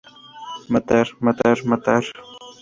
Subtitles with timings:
[0.71, 2.03] Matar, matar, matar.